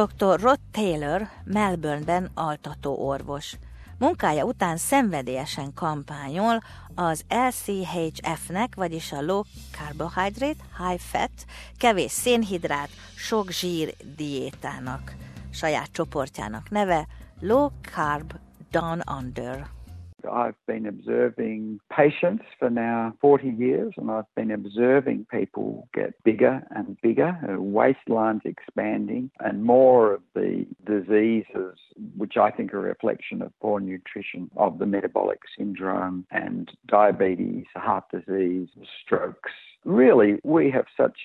[0.00, 0.40] Dr.
[0.40, 3.56] Rod Taylor Melbourneben altató orvos.
[3.98, 6.62] Munkája után szenvedélyesen kampányol
[6.94, 11.30] az LCHF-nek, vagyis a Low Carbohydrate, High Fat,
[11.76, 15.14] kevés szénhidrát, sok zsír diétának.
[15.50, 17.06] Saját csoportjának neve
[17.40, 18.32] Low Carb
[18.70, 19.66] Down Under.
[20.30, 26.62] I've been observing patients for now 40 years, and I've been observing people get bigger
[26.70, 31.78] and bigger, uh, waistlines expanding, and more of the diseases,
[32.16, 37.66] which I think are a reflection of poor nutrition, of the metabolic syndrome and diabetes,
[37.74, 38.68] heart disease,
[39.04, 39.52] strokes.
[39.84, 41.18] Really, we have such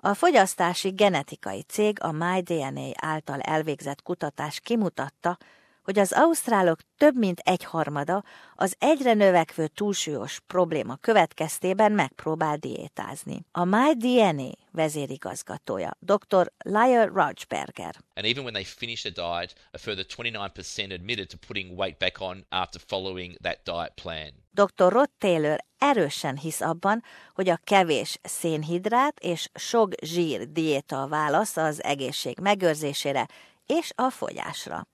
[0.00, 5.38] A fogyasztási genetikai cég a MyDNA által elvégzett kutatás kimutatta,
[5.86, 13.44] hogy az ausztrálok több mint egyharmada az egyre növekvő túlsúlyos probléma következtében megpróbál diétázni.
[13.52, 16.52] A MyDNA vezérigazgatója, dr.
[16.64, 17.94] Lyer Rajberger.
[18.14, 22.20] And even when they finish a diet, a further 29% admitted to putting weight back
[22.20, 24.30] on after following that diet plan.
[24.50, 24.92] Dr.
[24.92, 27.02] Rod Taylor erősen hisz abban,
[27.34, 33.26] hogy a kevés szénhidrát és sok zsír diéta a válasz az egészség megőrzésére
[33.66, 34.86] és a fogyásra.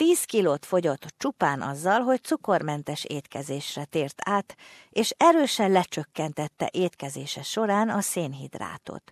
[0.00, 4.56] 10 kilót fogyott csupán azzal, hogy cukormentes étkezésre tért át,
[4.90, 9.02] és erősen lecsökkentette étkezése során a szénhidrátot.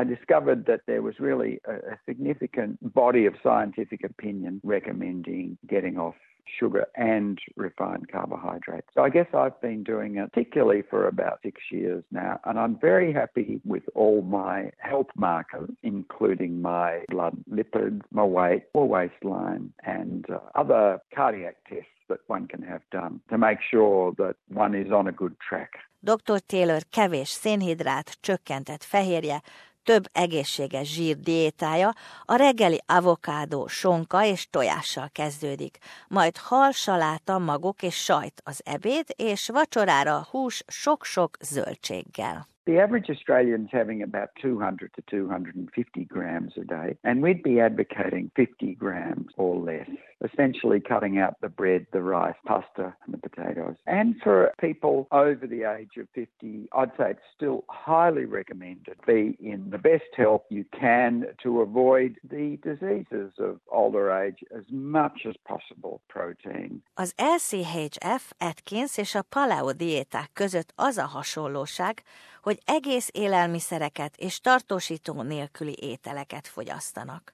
[0.00, 6.16] I discovered that there was really a significant body of scientific opinion recommending getting off
[6.58, 8.88] sugar and refined carbohydrates.
[8.94, 12.78] So I guess I've been doing it particularly for about six years now, and I'm
[12.78, 19.72] very happy with all my health markers, including my blood lipids, my weight, or waistline,
[19.84, 24.74] and uh, other cardiac tests that one can have done to make sure that one
[24.74, 25.72] is on a good track.
[26.00, 26.40] Dr.
[26.46, 29.42] Taylor kevés szénhidrát, csökkentett fehérje,
[29.84, 31.92] több egészséges zsír diétája
[32.24, 35.78] a reggeli avokádó, sonka és tojással kezdődik,
[36.08, 42.46] majd hal, saláta, magok és sajt az ebéd, és vacsorára hús sok-sok zöldséggel.
[42.68, 48.30] The average Australian's having about 200 to 250 grams a day, and we'd be advocating
[48.36, 49.88] 50 grams or less,
[50.22, 53.76] essentially cutting out the bread, the rice, pasta, and the potatoes.
[53.86, 59.38] And for people over the age of 50, I'd say it's still highly recommended be
[59.40, 65.24] in the best health you can to avoid the diseases of older age as much
[65.26, 66.82] as possible protein.
[66.94, 72.02] Az LCHF, Atkins és a paleo diéták között az a hasonlóság,
[72.48, 77.32] hogy egész élelmiszereket és tartósító nélküli ételeket fogyasztanak.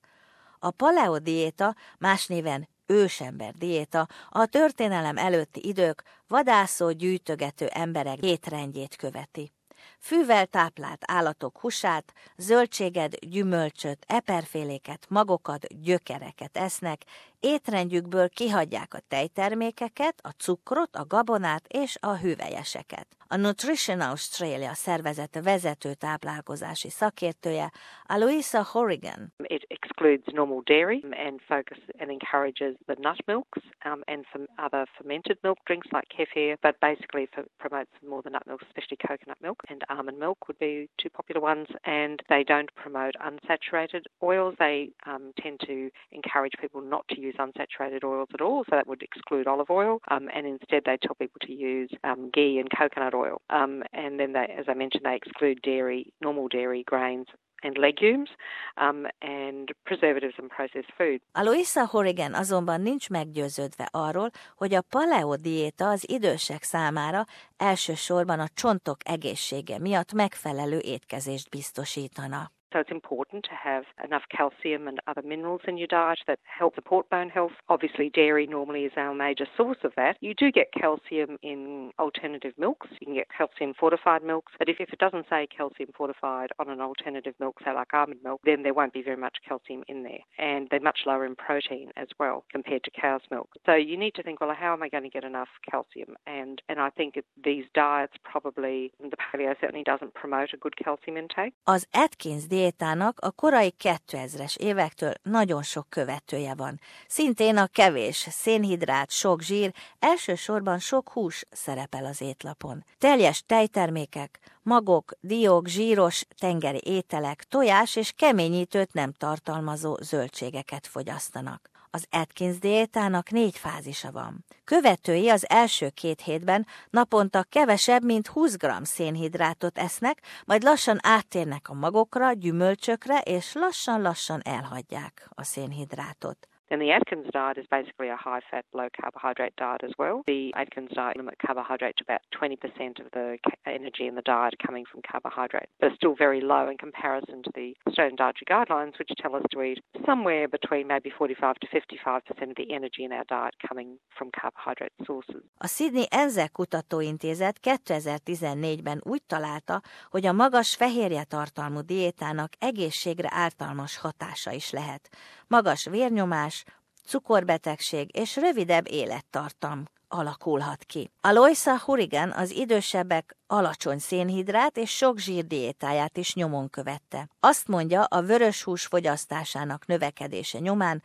[0.59, 8.97] A paleo diéta, más néven ősember diéta, a történelem előtti idők vadászó gyűjtögető emberek étrendjét
[8.97, 9.53] követi.
[10.01, 17.03] Fűvel táplált állatok húsát, zöldséget, gyümölcsöt, eperféléket, magokat, gyökereket esznek,
[17.45, 23.07] étrendjükből kihagyják a tejtermékeket, a cukrot, a gabonát és a hüvelyeseket.
[23.29, 27.71] A Nutrition Australia szervezet vezető táplálkozási szakértője,
[28.03, 29.33] Aloisa Horrigan.
[29.39, 34.87] It excludes normal dairy and focus and encourages the nut milks um, and some other
[34.97, 37.29] fermented milk drinks like kefir, but basically
[37.59, 41.41] promotes more the nut milk, especially coconut milk and almond milk would be two popular
[41.41, 41.69] ones.
[41.85, 44.55] And they don't promote unsaturated oils.
[44.59, 48.77] They um, tend to encourage people not to use use unsaturated oils at all, so
[48.77, 52.59] that would exclude olive oil, um, and instead they tell people to use um, ghee
[52.59, 53.41] and coconut oil.
[53.51, 57.27] Um, and then, they, as I mentioned, they exclude dairy, normal dairy, grains,
[57.63, 58.29] and legumes
[58.77, 61.21] um, and preservatives and processed food.
[61.33, 67.25] Aloisa Horrigan azonban nincs meggyőződve arról, hogy a paleo diéta az idősek számára
[67.57, 72.51] elsősorban a csontok egészsége miatt megfelelő étkezést biztosítana.
[72.75, 76.75] So it's important to have enough calcium and other minerals in your diet that help
[76.75, 77.53] support bone health.
[77.69, 80.17] Obviously, dairy normally is our major source of that.
[80.21, 82.89] You do get calcium in alternative milks.
[83.01, 86.69] You can get calcium fortified milks, but if, if it doesn't say calcium fortified on
[86.69, 90.03] an alternative milk, say like almond milk, then there won't be very much calcium in
[90.03, 90.25] there.
[90.37, 93.51] And they're much lower in protein as well compared to cow's milk.
[93.67, 96.17] So you need to think, well, how am I going to get enough calcium?
[96.27, 101.17] And and I think these diets probably, the paleo certainly doesn't promote a good calcium
[101.17, 101.55] intake.
[101.69, 106.81] Az Atkins diet diétának a korai 2000-es évektől nagyon sok követője van.
[107.09, 112.85] Szintén a kevés szénhidrát, sok zsír, elsősorban sok hús szerepel az étlapon.
[112.99, 121.74] Teljes tejtermékek, magok, diók, zsíros tengeri ételek, tojás és keményítőt nem tartalmazó zöldségeket fogyasztanak.
[121.95, 124.45] Az Atkins diétának négy fázisa van.
[124.65, 131.69] Követői az első két hétben naponta kevesebb, mint 20 g szénhidrátot esznek, majd lassan áttérnek
[131.69, 136.49] a magokra, gyümölcsökre, és lassan-lassan elhagyják a szénhidrátot.
[136.75, 140.25] And the Atkins diet is basically a high fat, low carbohydrate diet as well.
[140.27, 144.85] The Atkins diet limit carbohydrate to about 20% of the energy in the diet coming
[144.91, 149.37] from carbohydrate, but still very low in comparison to the Australian dietary guidelines, which tell
[149.37, 153.55] us to eat somewhere between maybe 45 to 55% of the energy in our diet
[153.69, 155.43] coming from carbohydrate sources.
[155.59, 159.81] A Sydney Enze Kutatóintézet 2014-ben úgy találta,
[160.11, 165.09] hogy a magas fehérje tartalmú diétának egészségre ártalmas hatása is lehet.
[165.49, 166.64] Magas vérnyomás,
[167.05, 171.11] cukorbetegség és rövidebb élettartam alakulhat ki.
[171.21, 177.29] Aloisa Hurigan az idősebbek alacsony szénhidrát és sok zsír diétáját is nyomon követte.
[177.41, 181.03] Azt mondja, a vörös hús fogyasztásának növekedése nyomán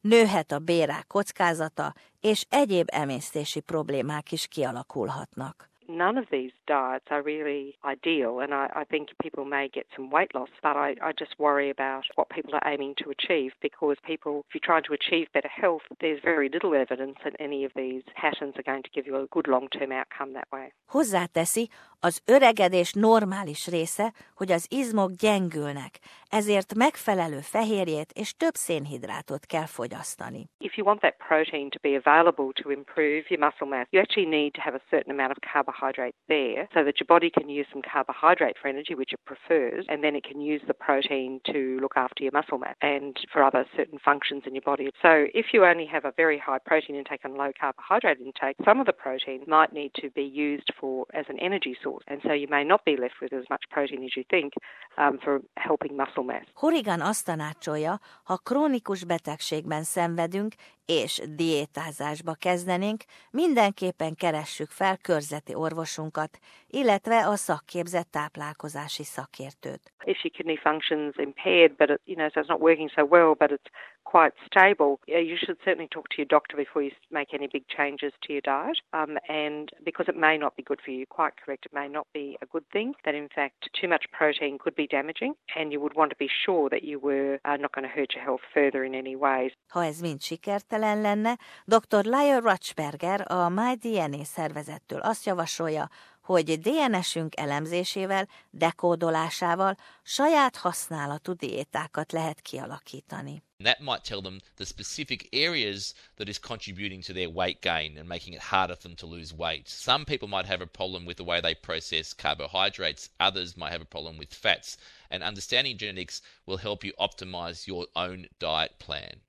[0.00, 5.71] nőhet a bérák kockázata, és egyéb emésztési problémák is kialakulhatnak.
[5.88, 10.10] None of these diets are really ideal, and I, I think people may get some
[10.10, 13.96] weight loss, but I, I, just worry about what people are aiming to achieve because
[14.04, 17.72] people, if you're trying to achieve better health, there's very little evidence that any of
[17.74, 20.72] these patterns are going to give you a good long term outcome that way.
[20.88, 21.68] Who's that, Hozzáteszi,
[22.04, 29.66] az öregedés normális része, hogy az izmok gyengülnek, ezért megfelelő fehérjét és több szénhidrátot kell
[29.66, 30.48] fogyasztani.
[30.58, 34.28] If you want that protein to be available to improve your muscle mass, you actually
[34.38, 37.66] need to have a certain amount of carbohydrate there so that your body can use
[37.72, 41.60] some carbohydrate for energy, which it prefers, and then it can use the protein to
[41.82, 44.86] look after your muscle mass and for other certain functions in your body.
[45.06, 45.12] So
[45.42, 48.86] if you only have a very high protein intake and low carbohydrate intake, some of
[48.86, 52.46] the protein might need to be used for as an energy source, and so you
[52.48, 54.52] may not be left with as much protein as you think
[54.96, 56.46] um, for helping muscle mass.
[56.54, 60.52] Horigan azt tanácsolja, ha krónikus betegségben szenvedünk,
[60.86, 63.00] és diétázásba kezdenénk,
[63.30, 69.92] mindenképpen keressük fel körzeti orvosunkat, illetve a szakképzett táplálkozási szakértőt.
[70.04, 73.34] If your kidney function's impaired, but it, you know, so it's not working so well,
[73.34, 73.70] but it's
[74.04, 78.12] quite stable, you should certainly talk to your doctor before you make any big changes
[78.22, 78.78] to your diet.
[78.92, 82.06] Um, and because it may not be good for you, quite correct, it may not
[82.12, 82.94] be a good thing.
[83.04, 86.28] That in fact, too much protein could be damaging, and you would want to be
[86.44, 89.52] sure that you were uh, not going to hurt your health further in any ways.
[89.68, 92.02] Ha ez mind sikertelen lenne, dr.
[92.04, 95.88] Lyle Rutschberger a MyDNA szervezettől azt javasolja,
[96.22, 103.42] hogy DNS-ünk elemzésével, dekódolásával saját használatú diétákat lehet kialakítani.
[103.64, 108.08] that might tell them the specific areas that is contributing to their weight gain and
[108.08, 109.68] making it harder for them to lose weight.
[109.68, 113.82] Some people might have a problem with the way they process carbohydrates, others might have
[113.82, 114.76] a problem with fats,
[115.10, 119.20] and understanding genetics will help you optimize your own diet plan.